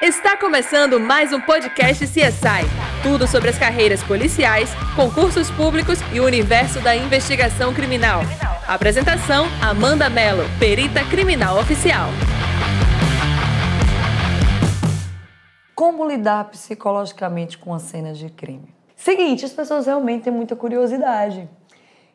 Está 0.00 0.36
começando 0.36 1.00
mais 1.00 1.32
um 1.32 1.40
podcast 1.40 2.06
CSI. 2.06 2.62
Tudo 3.02 3.26
sobre 3.26 3.50
as 3.50 3.58
carreiras 3.58 4.00
policiais, 4.00 4.70
concursos 4.94 5.50
públicos 5.50 5.98
e 6.12 6.20
o 6.20 6.24
universo 6.24 6.80
da 6.80 6.94
investigação 6.94 7.74
criminal. 7.74 8.20
Apresentação: 8.68 9.46
Amanda 9.60 10.08
Mello, 10.08 10.44
perita 10.56 11.04
criminal 11.10 11.58
oficial. 11.58 12.10
Como 15.74 16.06
lidar 16.06 16.44
psicologicamente 16.44 17.58
com 17.58 17.74
a 17.74 17.80
cena 17.80 18.12
de 18.12 18.30
crime? 18.30 18.72
Seguinte, 18.94 19.44
as 19.46 19.52
pessoas 19.52 19.86
realmente 19.86 20.22
têm 20.22 20.32
muita 20.32 20.54
curiosidade. 20.54 21.50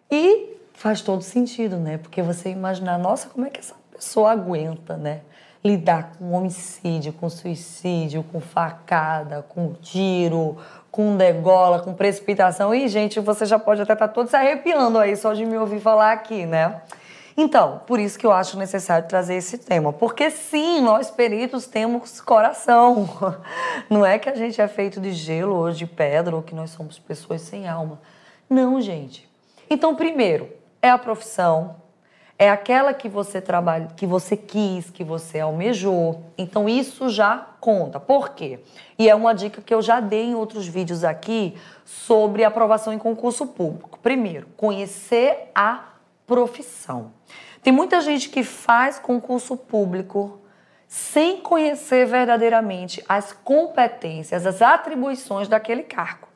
E 0.09 0.55
faz 0.71 1.01
todo 1.01 1.21
sentido, 1.21 1.75
né? 1.75 1.97
Porque 1.97 2.21
você 2.21 2.49
imaginar, 2.49 2.97
nossa, 2.97 3.27
como 3.27 3.45
é 3.45 3.49
que 3.49 3.59
essa 3.59 3.75
pessoa 3.91 4.31
aguenta, 4.31 4.95
né? 4.95 5.19
Lidar 5.63 6.13
com 6.17 6.33
homicídio, 6.33 7.13
com 7.13 7.29
suicídio, 7.29 8.23
com 8.23 8.41
facada, 8.41 9.45
com 9.47 9.73
tiro, 9.73 10.57
com 10.91 11.15
degola, 11.15 11.79
com 11.79 11.93
precipitação. 11.93 12.75
E, 12.75 12.87
gente, 12.87 13.19
você 13.19 13.45
já 13.45 13.57
pode 13.57 13.81
até 13.81 13.93
estar 13.93 14.07
tá 14.07 14.13
todo 14.13 14.27
se 14.27 14.35
arrepiando 14.35 14.99
aí 14.99 15.15
só 15.15 15.33
de 15.33 15.45
me 15.45 15.57
ouvir 15.57 15.79
falar 15.79 16.11
aqui, 16.11 16.45
né? 16.45 16.81
Então, 17.35 17.81
por 17.87 17.99
isso 17.99 18.19
que 18.19 18.25
eu 18.25 18.31
acho 18.31 18.57
necessário 18.57 19.07
trazer 19.07 19.35
esse 19.35 19.57
tema. 19.57 19.91
Porque 19.91 20.29
sim, 20.29 20.81
nós 20.81 21.09
peritos 21.09 21.65
temos 21.65 22.21
coração. 22.21 23.09
Não 23.89 24.05
é 24.05 24.19
que 24.19 24.29
a 24.29 24.35
gente 24.35 24.61
é 24.61 24.67
feito 24.67 24.99
de 24.99 25.11
gelo 25.11 25.55
ou 25.55 25.71
de 25.71 25.87
pedra 25.87 26.35
ou 26.35 26.43
que 26.43 26.53
nós 26.53 26.69
somos 26.69 26.99
pessoas 26.99 27.41
sem 27.41 27.67
alma. 27.67 27.99
Não, 28.49 28.79
gente. 28.79 29.27
Então, 29.69 29.95
primeiro, 29.95 30.49
é 30.81 30.89
a 30.89 30.97
profissão, 30.97 31.77
é 32.37 32.49
aquela 32.49 32.93
que 32.93 33.07
você 33.07 33.39
trabalha, 33.39 33.87
que 33.95 34.05
você 34.05 34.35
quis, 34.35 34.89
que 34.89 35.03
você 35.03 35.39
almejou. 35.39 36.23
Então 36.37 36.67
isso 36.67 37.09
já 37.09 37.37
conta. 37.59 37.99
Por 37.99 38.29
quê? 38.29 38.59
E 38.97 39.09
é 39.09 39.15
uma 39.15 39.33
dica 39.33 39.61
que 39.61 39.73
eu 39.73 39.81
já 39.81 39.99
dei 39.99 40.25
em 40.25 40.35
outros 40.35 40.67
vídeos 40.67 41.03
aqui 41.03 41.55
sobre 41.85 42.43
aprovação 42.43 42.91
em 42.91 42.97
concurso 42.97 43.47
público. 43.47 43.99
Primeiro, 44.01 44.47
conhecer 44.57 45.51
a 45.53 45.85
profissão. 46.25 47.11
Tem 47.61 47.71
muita 47.71 48.01
gente 48.01 48.29
que 48.29 48.43
faz 48.43 48.99
concurso 48.99 49.55
público 49.55 50.39
sem 50.87 51.37
conhecer 51.37 52.05
verdadeiramente 52.05 53.03
as 53.07 53.31
competências, 53.31 54.45
as 54.45 54.61
atribuições 54.61 55.47
daquele 55.47 55.83
cargo. 55.83 56.27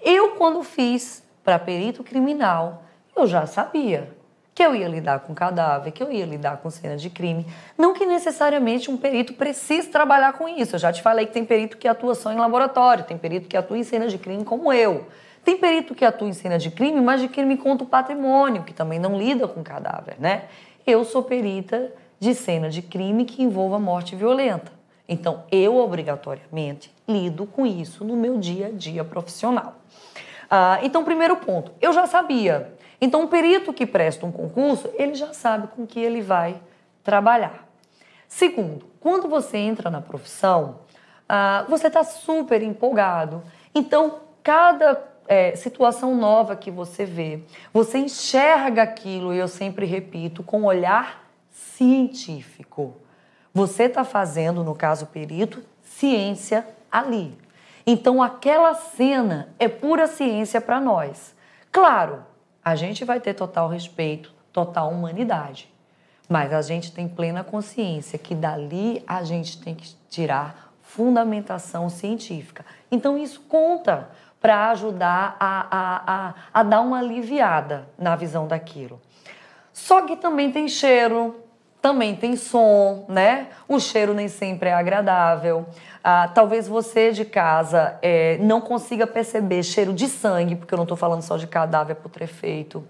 Eu, 0.00 0.32
quando 0.32 0.62
fiz 0.62 1.24
para 1.42 1.58
perito 1.58 2.04
criminal, 2.04 2.84
eu 3.16 3.26
já 3.26 3.46
sabia 3.46 4.17
que 4.58 4.62
eu 4.64 4.74
ia 4.74 4.88
lidar 4.88 5.20
com 5.20 5.32
cadáver, 5.32 5.92
que 5.92 6.02
eu 6.02 6.10
ia 6.10 6.26
lidar 6.26 6.56
com 6.56 6.68
cena 6.68 6.96
de 6.96 7.08
crime. 7.08 7.46
Não 7.78 7.94
que 7.94 8.04
necessariamente 8.04 8.90
um 8.90 8.96
perito 8.96 9.34
precise 9.34 9.86
trabalhar 9.86 10.32
com 10.32 10.48
isso. 10.48 10.74
Eu 10.74 10.80
já 10.80 10.92
te 10.92 11.00
falei 11.00 11.26
que 11.26 11.32
tem 11.32 11.44
perito 11.44 11.76
que 11.76 11.86
atua 11.86 12.12
só 12.16 12.32
em 12.32 12.36
laboratório, 12.36 13.04
tem 13.04 13.16
perito 13.16 13.46
que 13.46 13.56
atua 13.56 13.78
em 13.78 13.84
cena 13.84 14.08
de 14.08 14.18
crime 14.18 14.42
como 14.42 14.72
eu. 14.72 15.06
Tem 15.44 15.56
perito 15.56 15.94
que 15.94 16.04
atua 16.04 16.26
em 16.26 16.32
cena 16.32 16.58
de 16.58 16.72
crime, 16.72 17.00
mas 17.00 17.20
de 17.20 17.28
crime 17.28 17.56
contra 17.56 17.84
o 17.84 17.88
patrimônio, 17.88 18.64
que 18.64 18.74
também 18.74 18.98
não 18.98 19.16
lida 19.16 19.46
com 19.46 19.62
cadáver, 19.62 20.16
né? 20.18 20.46
Eu 20.84 21.04
sou 21.04 21.22
perita 21.22 21.92
de 22.18 22.34
cena 22.34 22.68
de 22.68 22.82
crime 22.82 23.24
que 23.24 23.40
envolva 23.40 23.78
morte 23.78 24.16
violenta. 24.16 24.72
Então, 25.08 25.44
eu 25.52 25.76
obrigatoriamente 25.76 26.92
lido 27.06 27.46
com 27.46 27.64
isso 27.64 28.04
no 28.04 28.16
meu 28.16 28.36
dia 28.38 28.66
a 28.66 28.70
dia 28.70 29.04
profissional. 29.04 29.76
Ah, 30.50 30.80
então, 30.82 31.04
primeiro 31.04 31.36
ponto, 31.36 31.70
eu 31.80 31.92
já 31.92 32.08
sabia 32.08 32.76
então, 33.00 33.24
o 33.24 33.28
perito 33.28 33.72
que 33.72 33.86
presta 33.86 34.26
um 34.26 34.32
concurso, 34.32 34.90
ele 34.94 35.14
já 35.14 35.32
sabe 35.32 35.68
com 35.68 35.86
que 35.86 36.00
ele 36.00 36.20
vai 36.20 36.60
trabalhar. 37.04 37.66
Segundo, 38.26 38.86
quando 39.00 39.28
você 39.28 39.56
entra 39.56 39.88
na 39.88 40.00
profissão, 40.00 40.80
ah, 41.28 41.64
você 41.68 41.86
está 41.86 42.02
super 42.02 42.62
empolgado. 42.62 43.42
Então, 43.74 44.20
cada 44.42 45.00
é, 45.28 45.54
situação 45.54 46.16
nova 46.16 46.56
que 46.56 46.70
você 46.70 47.04
vê, 47.04 47.40
você 47.72 47.98
enxerga 47.98 48.82
aquilo, 48.82 49.32
e 49.32 49.38
eu 49.38 49.46
sempre 49.46 49.86
repito, 49.86 50.42
com 50.42 50.64
olhar 50.64 51.24
científico. 51.52 52.96
Você 53.54 53.84
está 53.84 54.04
fazendo, 54.04 54.64
no 54.64 54.74
caso 54.74 55.06
perito, 55.06 55.62
ciência 55.82 56.66
ali. 56.90 57.36
Então, 57.86 58.22
aquela 58.22 58.74
cena 58.74 59.54
é 59.58 59.68
pura 59.68 60.06
ciência 60.06 60.60
para 60.60 60.80
nós. 60.80 61.34
Claro, 61.70 62.24
a 62.68 62.74
gente 62.74 63.02
vai 63.02 63.18
ter 63.18 63.32
total 63.32 63.66
respeito, 63.66 64.34
total 64.52 64.90
humanidade. 64.90 65.72
Mas 66.28 66.52
a 66.52 66.60
gente 66.60 66.92
tem 66.92 67.08
plena 67.08 67.42
consciência 67.42 68.18
que 68.18 68.34
dali 68.34 69.02
a 69.06 69.24
gente 69.24 69.58
tem 69.58 69.74
que 69.74 69.94
tirar 70.10 70.74
fundamentação 70.82 71.88
científica. 71.88 72.66
Então 72.90 73.16
isso 73.16 73.40
conta 73.48 74.10
para 74.38 74.70
ajudar 74.70 75.36
a, 75.40 75.66
a, 75.70 76.28
a, 76.28 76.34
a 76.52 76.62
dar 76.62 76.82
uma 76.82 76.98
aliviada 76.98 77.88
na 77.98 78.14
visão 78.14 78.46
daquilo. 78.46 79.00
Só 79.72 80.02
que 80.02 80.14
também 80.14 80.52
tem 80.52 80.68
cheiro, 80.68 81.42
também 81.80 82.14
tem 82.16 82.36
som, 82.36 83.04
né? 83.08 83.48
O 83.68 83.78
cheiro 83.78 84.12
nem 84.12 84.28
sempre 84.28 84.68
é 84.68 84.74
agradável. 84.74 85.66
Ah, 86.02 86.28
talvez 86.28 86.66
você 86.66 87.12
de 87.12 87.24
casa 87.24 87.98
é, 88.02 88.38
não 88.38 88.60
consiga 88.60 89.06
perceber 89.06 89.62
cheiro 89.62 89.92
de 89.92 90.08
sangue, 90.08 90.56
porque 90.56 90.74
eu 90.74 90.76
não 90.76 90.84
estou 90.84 90.96
falando 90.96 91.22
só 91.22 91.36
de 91.36 91.46
cadáver 91.46 91.96
putrefeito, 91.96 92.84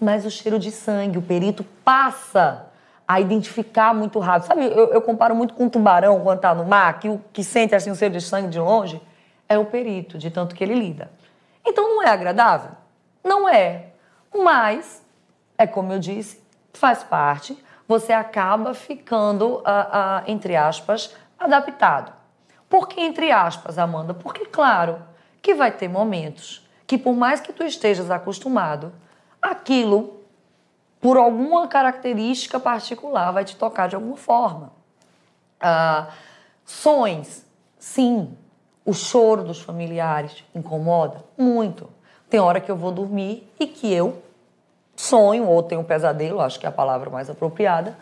mas 0.00 0.24
o 0.24 0.30
cheiro 0.30 0.58
de 0.58 0.70
sangue, 0.70 1.18
o 1.18 1.22
perito 1.22 1.64
passa 1.84 2.66
a 3.06 3.20
identificar 3.20 3.94
muito 3.94 4.18
rápido. 4.18 4.46
Sabe, 4.46 4.64
eu, 4.64 4.92
eu 4.92 5.02
comparo 5.02 5.34
muito 5.34 5.52
com 5.54 5.64
um 5.64 5.68
tubarão 5.68 6.20
quando 6.20 6.36
está 6.38 6.54
no 6.54 6.64
mar, 6.64 6.98
que, 6.98 7.18
que 7.32 7.44
sente 7.44 7.74
assim 7.74 7.90
o 7.90 7.94
cheiro 7.94 8.14
de 8.14 8.20
sangue 8.20 8.48
de 8.48 8.58
longe, 8.58 9.00
é 9.48 9.58
o 9.58 9.64
perito, 9.64 10.16
de 10.16 10.30
tanto 10.30 10.54
que 10.54 10.62
ele 10.62 10.74
lida. 10.74 11.10
Então 11.66 11.88
não 11.88 12.02
é 12.02 12.08
agradável? 12.08 12.70
Não 13.22 13.48
é. 13.48 13.86
Mas, 14.32 15.04
é 15.58 15.66
como 15.66 15.92
eu 15.92 15.98
disse, 15.98 16.40
faz 16.72 17.02
parte 17.02 17.58
você 17.90 18.12
acaba 18.12 18.72
ficando, 18.72 19.54
uh, 19.54 19.58
uh, 19.58 20.22
entre 20.28 20.54
aspas, 20.54 21.12
adaptado. 21.36 22.12
Por 22.68 22.86
que 22.86 23.00
entre 23.00 23.32
aspas, 23.32 23.78
Amanda? 23.78 24.14
Porque, 24.14 24.46
claro, 24.46 25.02
que 25.42 25.56
vai 25.56 25.72
ter 25.72 25.88
momentos 25.88 26.64
que, 26.86 26.96
por 26.96 27.16
mais 27.16 27.40
que 27.40 27.52
tu 27.52 27.64
estejas 27.64 28.08
acostumado, 28.08 28.92
aquilo, 29.42 30.20
por 31.00 31.16
alguma 31.16 31.66
característica 31.66 32.60
particular, 32.60 33.32
vai 33.32 33.44
te 33.44 33.56
tocar 33.56 33.88
de 33.88 33.96
alguma 33.96 34.16
forma. 34.16 34.70
Uh, 35.60 36.12
sons, 36.64 37.44
sim. 37.76 38.38
O 38.84 38.92
choro 38.94 39.42
dos 39.42 39.60
familiares 39.60 40.44
incomoda 40.54 41.24
muito. 41.36 41.90
Tem 42.28 42.38
hora 42.38 42.60
que 42.60 42.70
eu 42.70 42.76
vou 42.76 42.92
dormir 42.92 43.52
e 43.58 43.66
que 43.66 43.92
eu 43.92 44.22
sonho 45.00 45.46
ou 45.48 45.62
tenho 45.62 45.80
um 45.80 45.84
pesadelo, 45.84 46.40
acho 46.40 46.60
que 46.60 46.66
é 46.66 46.68
a 46.68 46.72
palavra 46.72 47.10
mais 47.10 47.30
apropriada, 47.30 47.96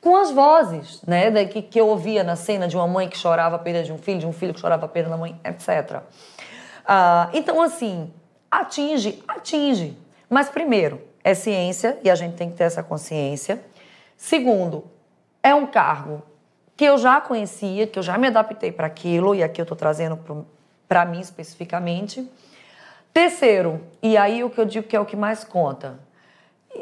com 0.00 0.16
as 0.16 0.30
vozes, 0.30 1.00
né, 1.06 1.46
que, 1.46 1.62
que 1.62 1.80
eu 1.80 1.88
ouvia 1.88 2.22
na 2.22 2.36
cena 2.36 2.68
de 2.68 2.76
uma 2.76 2.86
mãe 2.86 3.08
que 3.08 3.16
chorava 3.16 3.56
a 3.56 3.58
perda 3.58 3.82
de 3.82 3.92
um 3.92 3.96
filho, 3.96 4.18
de 4.18 4.26
um 4.26 4.32
filho 4.32 4.52
que 4.52 4.60
chorava 4.60 4.84
a 4.84 4.88
perda 4.88 5.10
da 5.10 5.16
mãe, 5.16 5.40
etc. 5.42 6.02
Ah, 6.86 7.30
então, 7.32 7.62
assim, 7.62 8.12
atinge, 8.50 9.22
atinge. 9.26 9.96
Mas, 10.28 10.50
primeiro, 10.50 11.00
é 11.22 11.32
ciência 11.32 11.98
e 12.04 12.10
a 12.10 12.14
gente 12.14 12.34
tem 12.36 12.50
que 12.50 12.56
ter 12.56 12.64
essa 12.64 12.82
consciência. 12.82 13.64
Segundo, 14.14 14.84
é 15.42 15.54
um 15.54 15.66
cargo 15.66 16.22
que 16.76 16.84
eu 16.84 16.98
já 16.98 17.20
conhecia, 17.20 17.86
que 17.86 17.98
eu 17.98 18.02
já 18.02 18.18
me 18.18 18.26
adaptei 18.26 18.70
para 18.70 18.86
aquilo, 18.86 19.34
e 19.34 19.42
aqui 19.42 19.60
eu 19.60 19.64
estou 19.64 19.76
trazendo 19.76 20.18
para 20.86 21.06
mim 21.06 21.20
especificamente. 21.20 22.28
Terceiro, 23.12 23.80
e 24.02 24.18
aí 24.18 24.44
o 24.44 24.50
que 24.50 24.60
eu 24.60 24.66
digo 24.66 24.86
que 24.86 24.96
é 24.96 25.00
o 25.00 25.06
que 25.06 25.16
mais 25.16 25.44
conta, 25.44 25.98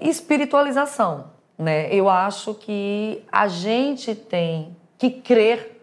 espiritualização. 0.00 1.30
Né? 1.58 1.92
Eu 1.92 2.08
acho 2.08 2.54
que 2.54 3.24
a 3.30 3.48
gente 3.48 4.14
tem 4.14 4.76
que 4.98 5.10
crer 5.10 5.80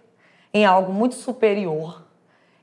em 0.54 0.66
algo 0.66 0.92
muito 0.92 1.16
superior 1.16 2.04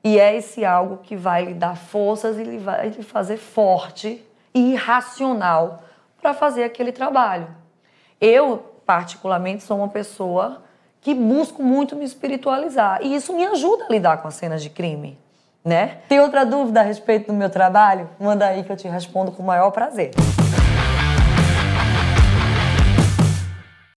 e 0.02 0.18
é 0.18 0.36
esse 0.36 0.64
algo 0.64 0.98
que 0.98 1.16
vai 1.16 1.44
lhe 1.44 1.54
dar 1.54 1.76
forças 1.76 2.38
e 2.38 2.44
lhe 2.44 2.58
vai 2.58 2.88
lhe 2.90 3.02
fazer 3.02 3.36
forte 3.36 4.24
e 4.54 4.74
racional 4.74 5.82
para 6.20 6.32
fazer 6.32 6.64
aquele 6.64 6.92
trabalho. 6.92 7.48
Eu, 8.20 8.58
particularmente, 8.86 9.62
sou 9.62 9.78
uma 9.78 9.88
pessoa 9.88 10.62
que 11.00 11.14
busco 11.14 11.62
muito 11.62 11.94
me 11.94 12.04
espiritualizar 12.04 13.00
e 13.02 13.14
isso 13.14 13.32
me 13.34 13.44
ajuda 13.46 13.84
a 13.84 13.88
lidar 13.88 14.18
com 14.18 14.28
as 14.28 14.34
cenas 14.34 14.62
de 14.62 14.70
crime. 14.70 15.18
Né? 15.64 15.98
Tem 16.08 16.20
outra 16.20 16.46
dúvida 16.46 16.80
a 16.80 16.84
respeito 16.84 17.26
do 17.26 17.34
meu 17.34 17.50
trabalho? 17.50 18.08
Manda 18.20 18.46
aí 18.46 18.62
que 18.62 18.70
eu 18.70 18.76
te 18.76 18.86
respondo 18.86 19.32
com 19.32 19.42
o 19.42 19.46
maior 19.46 19.72
prazer. 19.72 20.12